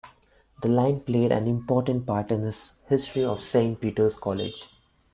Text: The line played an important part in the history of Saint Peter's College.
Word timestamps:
The 0.63 0.67
line 0.67 1.01
played 1.01 1.31
an 1.31 1.47
important 1.47 2.07
part 2.07 2.31
in 2.31 2.41
the 2.41 2.57
history 2.89 3.23
of 3.23 3.43
Saint 3.43 3.79
Peter's 3.79 4.15
College. 4.15 4.67